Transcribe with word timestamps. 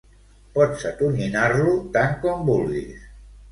Pots 0.55 0.85
atonyinar-lo 0.91 1.75
tant 1.99 2.19
com 2.25 2.43
vulguis. 2.51 3.07